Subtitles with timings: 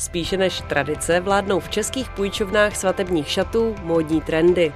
[0.00, 4.72] Spíše než tradice vládnou v českých půjčovnách svatebních šatů módní trendy.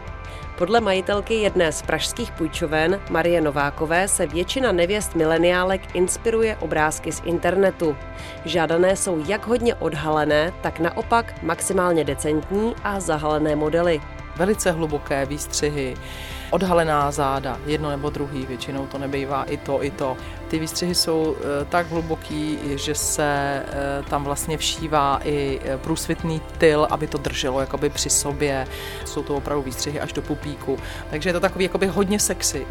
[0.58, 7.22] Podle majitelky jedné z pražských půjčoven, Marie Novákové, se většina nevěst mileniálek inspiruje obrázky z
[7.24, 7.96] internetu.
[8.44, 14.00] Žádané jsou jak hodně odhalené, tak naopak maximálně decentní a zahalené modely.
[14.36, 15.96] Velice hluboké výstřihy,
[16.50, 20.16] odhalená záda, jedno nebo druhý, většinou to nebejvá i to, i to.
[20.48, 26.40] Ty výstřihy jsou eh, tak hluboký, že se eh, tam vlastně všívá i eh, průsvitný
[26.58, 28.66] tyl, aby to drželo jakoby při sobě.
[29.04, 30.78] Jsou to opravdu výstřihy až do pupíku.
[31.10, 32.66] Takže je to takový jakoby hodně sexy.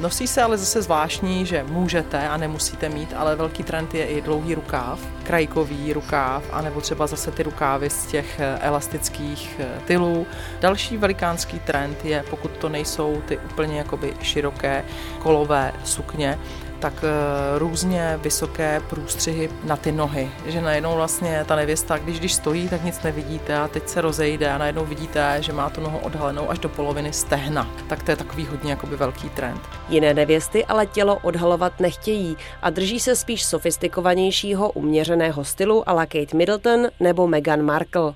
[0.00, 4.20] Nosí se ale zase zvláštní, že můžete a nemusíte mít, ale velký trend je i
[4.20, 10.26] dlouhý rukáv, krajkový rukáv, anebo třeba zase ty rukávy z těch elastických tylů.
[10.60, 14.84] Další velikánský trend je, pokud to nejsou ty úplně jakoby široké
[15.18, 16.38] kolové sukně,
[16.80, 22.34] tak eh, různě vysoké průstřihy na ty nohy, že najednou vlastně ta nevěsta, když, když
[22.34, 25.98] stojí, tak nic nevidíte a teď se rozejde a najednou vidíte, že má tu nohu
[25.98, 27.70] odhalenou až do poloviny stehna.
[27.88, 29.60] Tak to je takový hodně jakoby velký trend.
[29.88, 36.36] Jiné nevěsty ale tělo odhalovat nechtějí a drží se spíš sofistikovanějšího uměřeného stylu ala Kate
[36.36, 38.14] Middleton nebo Meghan Markle.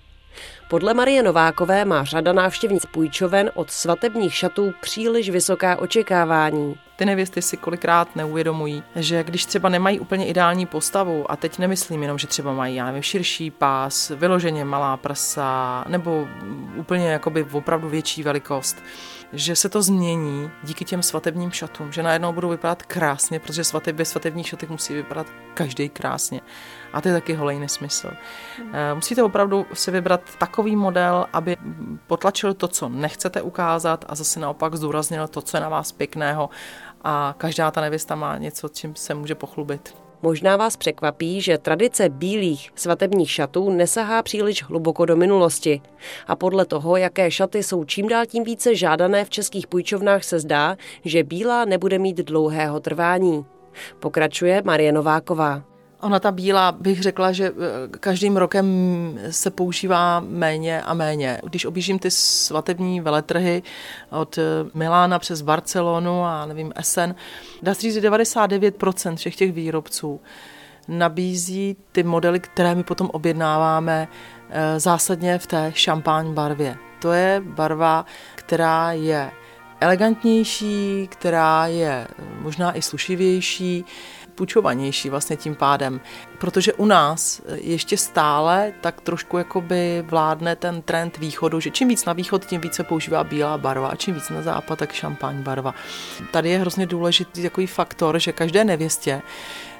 [0.72, 6.76] Podle Marie Novákové má řada návštěvnic půjčoven od svatebních šatů příliš vysoká očekávání.
[6.96, 12.02] Ty nevěsty si kolikrát neuvědomují, že když třeba nemají úplně ideální postavu, a teď nemyslím
[12.02, 16.28] jenom, že třeba mají, já nevím, širší pás, vyloženě malá prsa, nebo
[16.76, 18.82] úplně jakoby opravdu větší velikost,
[19.32, 24.04] že se to změní díky těm svatebním šatům, že najednou budou vypadat krásně, protože svatebě
[24.04, 26.40] svatebních šatek musí vypadat každý krásně.
[26.92, 28.10] A to je taky holej nesmysl.
[28.58, 28.72] Hmm.
[28.94, 30.20] Musíte opravdu si vybrat
[30.62, 31.56] takový model, aby
[32.06, 36.50] potlačil to, co nechcete ukázat a zase naopak zdůraznil to, co je na vás pěkného
[37.04, 39.94] a každá ta nevěsta má něco, čím se může pochlubit.
[40.22, 45.82] Možná vás překvapí, že tradice bílých svatebních šatů nesahá příliš hluboko do minulosti.
[46.26, 50.38] A podle toho, jaké šaty jsou čím dál tím více žádané v českých půjčovnách, se
[50.38, 53.46] zdá, že bílá nebude mít dlouhého trvání.
[54.00, 55.71] Pokračuje Marie Nováková.
[56.02, 57.52] Ona ta bílá, bych řekla, že eh,
[58.00, 58.66] každým rokem
[59.30, 61.40] se používá méně a méně.
[61.44, 63.62] Když objíždím ty svatební veletrhy
[64.10, 64.42] od eh,
[64.74, 67.14] Milána přes Barcelonu a nevím, Essen,
[67.62, 70.20] dá se říct, 99% všech těch výrobců
[70.88, 74.08] nabízí ty modely, které my potom objednáváme
[74.50, 76.76] eh, zásadně v té šampáň barvě.
[76.98, 79.30] To je barva, která je
[79.80, 82.08] elegantnější, která je
[82.40, 83.84] možná i slušivější,
[84.34, 86.00] půjčovanější vlastně tím pádem,
[86.38, 92.04] protože u nás ještě stále tak trošku jakoby vládne ten trend východu, že čím víc
[92.04, 95.74] na východ, tím více používá bílá barva a čím víc na západ, tak šampaň barva.
[96.30, 99.22] Tady je hrozně důležitý takový faktor, že každé nevěstě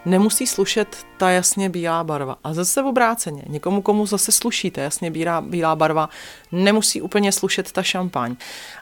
[0.05, 2.37] nemusí slušet ta jasně bílá barva.
[2.45, 6.09] A zase v obráceně, někomu, komu zase sluší ta jasně bílá, bílá barva,
[6.53, 8.37] nemusí úplně slušet ta šampaň.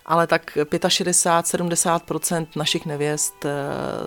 [0.07, 3.51] Ale tak 65-70% našich nevěst eh,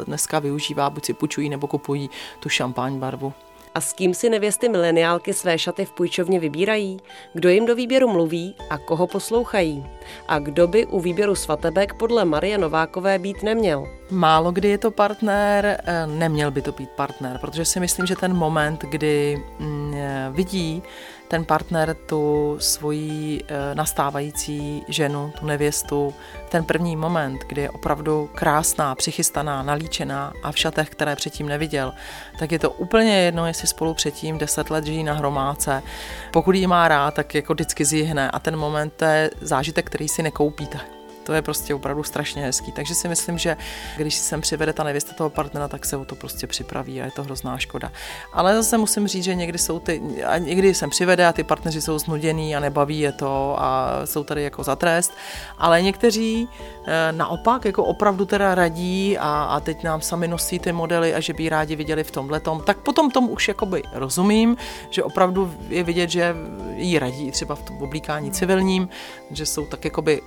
[0.05, 2.09] dneska využívá, buď si půjčují nebo kupují
[2.39, 3.33] tu šampaň barvu.
[3.75, 6.99] A s kým si nevěsty mileniálky své šaty v půjčovně vybírají?
[7.33, 9.85] Kdo jim do výběru mluví a koho poslouchají?
[10.27, 13.87] A kdo by u výběru svatebek podle Marie Novákové být neměl?
[14.11, 18.15] Málo kdy je to partner, eh, neměl by to být partner, protože si myslím, že
[18.15, 20.83] ten moment, kdy mm, eh, vidí
[21.33, 26.13] ten partner tu svoji eh, nastávající ženu, tu nevěstu,
[26.49, 31.93] ten první moment, kdy je opravdu krásná, přichystaná, nalíčená a v šatech, které předtím neviděl,
[32.39, 35.83] tak je to úplně jedno, jestli spolu předtím deset let žijí na hromádce.
[36.31, 40.23] Pokud ji má rád, tak jako vždycky zjihne a ten moment je zážitek, který si
[40.23, 41.02] nekoupíte.
[41.23, 42.71] To je prostě opravdu strašně hezký.
[42.71, 43.57] Takže si myslím, že
[43.97, 47.05] když si sem přivede ta nevěsta toho partnera, tak se o to prostě připraví a
[47.05, 47.91] je to hrozná škoda.
[48.33, 51.81] Ale zase musím říct, že někdy jsou ty, a někdy sem přivede a ty partneři
[51.81, 55.13] jsou znuděný a nebaví je to a jsou tady jako za trest.
[55.57, 56.47] Ale někteří
[56.85, 61.19] e, naopak jako opravdu teda radí a, a teď nám sami nosí ty modely a
[61.19, 64.57] že by rádi viděli v tomhle tom, tak potom tomu už jakoby rozumím,
[64.89, 66.35] že opravdu je vidět, že
[66.75, 68.89] jí radí třeba v tom oblíkání civilním,
[69.31, 70.21] že jsou tak jakoby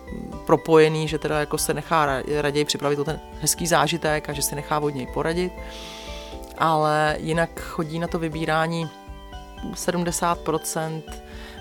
[0.46, 4.42] propojení spokojený, že teda jako se nechá raději připravit o ten hezký zážitek a že
[4.42, 5.52] si nechá od něj poradit.
[6.58, 8.88] Ale jinak chodí na to vybírání
[9.74, 11.02] 70%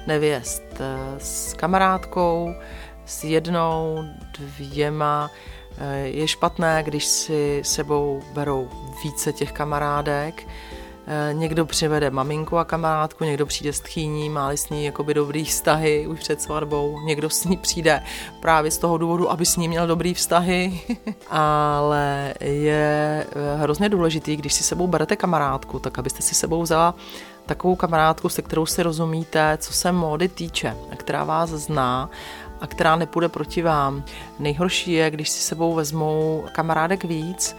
[0.07, 2.53] nevěst eh, s kamarádkou,
[3.05, 4.03] s jednou,
[4.39, 5.31] dvěma.
[5.77, 8.69] Eh, je špatné, když si sebou berou
[9.03, 10.47] více těch kamarádek,
[11.31, 16.07] někdo přivede maminku a kamarádku, někdo přijde s tchýní, má s ní jakoby dobrý vztahy
[16.07, 18.03] už před svatbou, někdo s ní přijde
[18.39, 20.81] právě z toho důvodu, aby s ní měl dobrý vztahy,
[21.29, 26.95] ale je eh, hrozně důležitý, když si sebou berete kamarádku, tak abyste si sebou vzala
[27.45, 32.09] takovou kamarádku, se kterou si rozumíte, co se módy týče, která vás zná
[32.61, 34.03] a která nepůjde proti vám.
[34.39, 37.55] Nejhorší je, když si sebou vezmou kamarádek víc,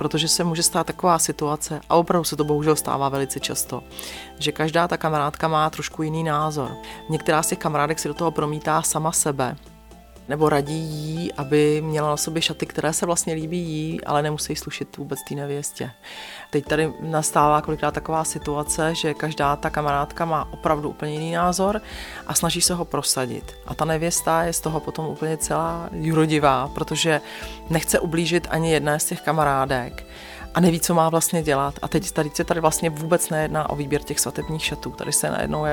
[0.00, 3.82] protože se může stát taková situace, a opravdu se to bohužel stává velice často,
[4.38, 6.76] že každá ta kamarádka má trošku jiný názor.
[7.08, 9.56] Některá z těch kamarádek si do toho promítá sama sebe,
[10.30, 14.56] nebo radí jí, aby měla na sobě šaty, které se vlastně líbí jí, ale nemusí
[14.56, 15.90] slušit vůbec té nevěstě.
[16.50, 21.80] Teď tady nastává kolikrát taková situace, že každá ta kamarádka má opravdu úplně jiný názor
[22.26, 23.54] a snaží se ho prosadit.
[23.66, 27.20] A ta nevěsta je z toho potom úplně celá jurodivá, protože
[27.70, 30.06] nechce ublížit ani jedné z těch kamarádek
[30.54, 31.74] a neví, co má vlastně dělat.
[31.82, 34.90] A teď tady se tady vlastně vůbec nejedná o výběr těch svatebních šatů.
[34.90, 35.64] Tady se najednou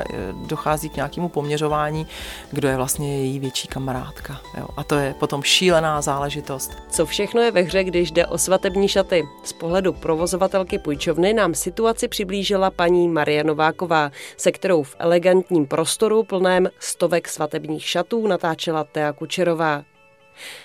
[0.46, 2.06] dochází k nějakému poměřování,
[2.52, 4.40] kdo je vlastně její větší kamarádka.
[4.58, 4.68] Jo.
[4.76, 6.72] A to je potom šílená záležitost.
[6.90, 9.24] Co všechno je ve hře, když jde o svatební šaty?
[9.44, 16.22] Z pohledu provozovatelky půjčovny nám situaci přiblížila paní Marie Nováková, se kterou v elegantním prostoru
[16.22, 19.82] plném stovek svatebních šatů natáčela Tea Kučerová.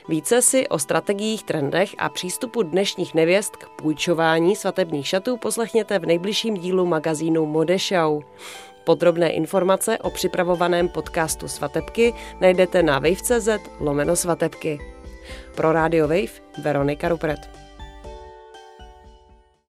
[0.10, 6.06] Více si o strategiích, trendech a přístupu dnešních nevěst k půjčování svatebních šatů poslechněte v
[6.06, 8.24] nejbližším dílu magazínu Modeshow.
[8.84, 13.50] Podrobné informace o připravovaném podcastu Svatebky najdete na wave.cz
[13.80, 14.80] lomeno svatebky.
[15.56, 17.63] Pro Radio Wave Veronika Rupret.